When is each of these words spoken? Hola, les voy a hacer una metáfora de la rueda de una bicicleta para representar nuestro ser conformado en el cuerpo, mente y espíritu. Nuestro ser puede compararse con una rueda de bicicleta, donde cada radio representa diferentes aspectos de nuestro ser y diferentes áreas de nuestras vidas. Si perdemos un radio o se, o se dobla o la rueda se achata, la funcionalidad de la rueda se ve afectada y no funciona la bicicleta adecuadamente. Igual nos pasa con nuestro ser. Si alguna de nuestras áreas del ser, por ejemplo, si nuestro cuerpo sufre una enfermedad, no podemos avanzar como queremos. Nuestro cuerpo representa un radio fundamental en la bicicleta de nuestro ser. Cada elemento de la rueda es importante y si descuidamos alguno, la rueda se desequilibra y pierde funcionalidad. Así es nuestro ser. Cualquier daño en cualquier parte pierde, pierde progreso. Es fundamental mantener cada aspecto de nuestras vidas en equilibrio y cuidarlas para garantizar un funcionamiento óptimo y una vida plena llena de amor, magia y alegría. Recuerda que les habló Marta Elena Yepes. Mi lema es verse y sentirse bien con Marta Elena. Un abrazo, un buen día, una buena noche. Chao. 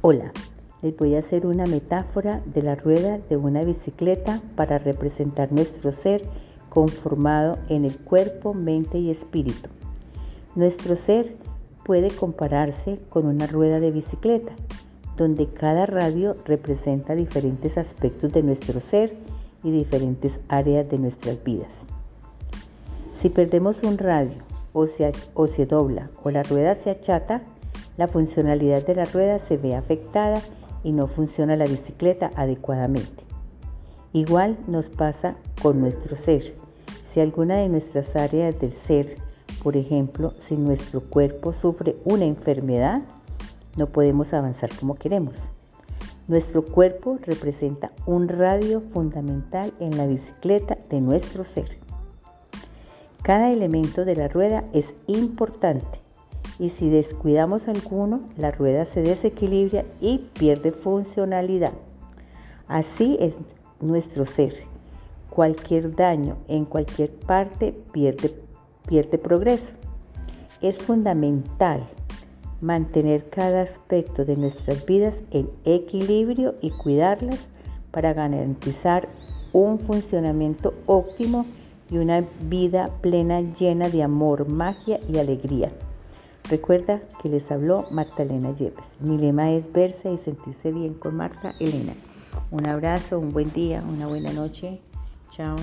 Hola, 0.00 0.30
les 0.80 0.96
voy 0.96 1.16
a 1.16 1.18
hacer 1.18 1.44
una 1.44 1.66
metáfora 1.66 2.40
de 2.46 2.62
la 2.62 2.76
rueda 2.76 3.18
de 3.18 3.36
una 3.36 3.64
bicicleta 3.64 4.40
para 4.54 4.78
representar 4.78 5.50
nuestro 5.50 5.90
ser 5.90 6.22
conformado 6.68 7.58
en 7.68 7.84
el 7.84 7.98
cuerpo, 7.98 8.54
mente 8.54 8.98
y 8.98 9.10
espíritu. 9.10 9.68
Nuestro 10.54 10.94
ser 10.94 11.34
puede 11.84 12.12
compararse 12.12 13.00
con 13.08 13.26
una 13.26 13.48
rueda 13.48 13.80
de 13.80 13.90
bicicleta, 13.90 14.52
donde 15.16 15.48
cada 15.48 15.84
radio 15.84 16.36
representa 16.44 17.16
diferentes 17.16 17.76
aspectos 17.76 18.32
de 18.32 18.44
nuestro 18.44 18.78
ser 18.78 19.16
y 19.64 19.72
diferentes 19.72 20.38
áreas 20.48 20.88
de 20.88 20.98
nuestras 20.98 21.42
vidas. 21.42 21.72
Si 23.14 23.30
perdemos 23.30 23.82
un 23.82 23.98
radio 23.98 24.44
o 24.72 24.86
se, 24.86 25.10
o 25.34 25.48
se 25.48 25.66
dobla 25.66 26.08
o 26.22 26.30
la 26.30 26.44
rueda 26.44 26.76
se 26.76 26.90
achata, 26.90 27.42
la 27.98 28.06
funcionalidad 28.06 28.86
de 28.86 28.94
la 28.94 29.04
rueda 29.04 29.40
se 29.40 29.58
ve 29.58 29.74
afectada 29.74 30.40
y 30.84 30.92
no 30.92 31.08
funciona 31.08 31.56
la 31.56 31.66
bicicleta 31.66 32.30
adecuadamente. 32.36 33.24
Igual 34.12 34.56
nos 34.68 34.88
pasa 34.88 35.36
con 35.60 35.80
nuestro 35.80 36.16
ser. 36.16 36.54
Si 37.04 37.20
alguna 37.20 37.56
de 37.56 37.68
nuestras 37.68 38.14
áreas 38.14 38.58
del 38.60 38.72
ser, 38.72 39.16
por 39.62 39.76
ejemplo, 39.76 40.32
si 40.38 40.56
nuestro 40.56 41.00
cuerpo 41.00 41.52
sufre 41.52 41.96
una 42.04 42.24
enfermedad, 42.24 43.02
no 43.76 43.88
podemos 43.88 44.32
avanzar 44.32 44.70
como 44.78 44.94
queremos. 44.94 45.50
Nuestro 46.28 46.64
cuerpo 46.64 47.18
representa 47.26 47.90
un 48.06 48.28
radio 48.28 48.80
fundamental 48.80 49.74
en 49.80 49.96
la 49.96 50.06
bicicleta 50.06 50.78
de 50.88 51.00
nuestro 51.00 51.42
ser. 51.42 51.78
Cada 53.22 53.50
elemento 53.50 54.04
de 54.04 54.14
la 54.14 54.28
rueda 54.28 54.64
es 54.72 54.94
importante 55.08 56.07
y 56.58 56.70
si 56.70 56.90
descuidamos 56.90 57.68
alguno, 57.68 58.20
la 58.36 58.50
rueda 58.50 58.84
se 58.84 59.02
desequilibra 59.02 59.84
y 60.00 60.18
pierde 60.38 60.72
funcionalidad. 60.72 61.72
Así 62.66 63.16
es 63.20 63.34
nuestro 63.80 64.26
ser. 64.26 64.54
Cualquier 65.30 65.94
daño 65.94 66.36
en 66.48 66.64
cualquier 66.64 67.10
parte 67.10 67.72
pierde, 67.92 68.34
pierde 68.86 69.18
progreso. 69.18 69.72
Es 70.60 70.78
fundamental 70.78 71.86
mantener 72.60 73.30
cada 73.30 73.62
aspecto 73.62 74.24
de 74.24 74.36
nuestras 74.36 74.84
vidas 74.84 75.14
en 75.30 75.48
equilibrio 75.64 76.56
y 76.60 76.70
cuidarlas 76.70 77.46
para 77.92 78.12
garantizar 78.14 79.08
un 79.52 79.78
funcionamiento 79.78 80.74
óptimo 80.86 81.46
y 81.90 81.98
una 81.98 82.24
vida 82.42 82.90
plena 83.00 83.40
llena 83.40 83.88
de 83.88 84.02
amor, 84.02 84.48
magia 84.48 84.98
y 85.08 85.18
alegría. 85.18 85.72
Recuerda 86.50 87.02
que 87.20 87.28
les 87.28 87.50
habló 87.50 87.86
Marta 87.90 88.22
Elena 88.22 88.52
Yepes. 88.52 88.86
Mi 89.00 89.18
lema 89.18 89.52
es 89.52 89.70
verse 89.70 90.10
y 90.10 90.16
sentirse 90.16 90.72
bien 90.72 90.94
con 90.94 91.16
Marta 91.16 91.54
Elena. 91.60 91.92
Un 92.50 92.66
abrazo, 92.66 93.18
un 93.18 93.32
buen 93.32 93.52
día, 93.52 93.82
una 93.86 94.06
buena 94.06 94.32
noche. 94.32 94.80
Chao. 95.30 95.56